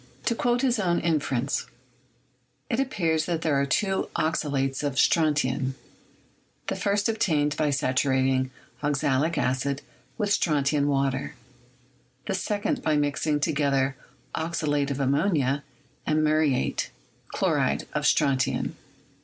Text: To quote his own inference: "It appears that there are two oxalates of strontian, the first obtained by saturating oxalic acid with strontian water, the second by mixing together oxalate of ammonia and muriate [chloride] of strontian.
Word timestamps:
To 0.25 0.33
quote 0.33 0.63
his 0.63 0.79
own 0.79 0.97
inference: 0.99 1.67
"It 2.71 2.79
appears 2.79 3.27
that 3.27 3.43
there 3.43 3.61
are 3.61 3.67
two 3.67 4.09
oxalates 4.15 4.81
of 4.81 4.95
strontian, 4.95 5.75
the 6.65 6.75
first 6.75 7.07
obtained 7.07 7.55
by 7.55 7.69
saturating 7.69 8.49
oxalic 8.81 9.37
acid 9.37 9.83
with 10.17 10.31
strontian 10.31 10.87
water, 10.87 11.35
the 12.25 12.33
second 12.33 12.81
by 12.81 12.97
mixing 12.97 13.39
together 13.39 13.95
oxalate 14.33 14.89
of 14.89 14.99
ammonia 14.99 15.63
and 16.07 16.23
muriate 16.23 16.89
[chloride] 17.35 17.85
of 17.93 18.05
strontian. 18.07 18.73